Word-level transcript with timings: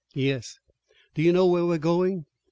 "Yes." 0.15 0.57
"Do 1.13 1.21
you 1.21 1.31
know 1.31 1.45
where 1.45 1.63
we're 1.67 1.77
going?" 1.77 2.25